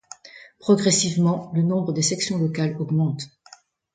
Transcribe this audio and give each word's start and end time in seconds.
Progressivement, 0.57 1.51
le 1.53 1.61
nombre 1.61 1.93
de 1.93 2.01
sections 2.01 2.39
locales 2.39 2.75
augmente. 2.79 3.29